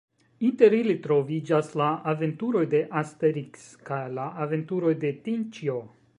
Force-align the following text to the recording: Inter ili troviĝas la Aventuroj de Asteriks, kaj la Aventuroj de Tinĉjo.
Inter 0.47 0.75
ili 0.77 0.95
troviĝas 1.03 1.69
la 1.81 1.89
Aventuroj 2.13 2.65
de 2.73 2.81
Asteriks, 3.03 3.69
kaj 3.91 4.01
la 4.19 4.27
Aventuroj 4.47 4.97
de 5.07 5.15
Tinĉjo. 5.29 5.81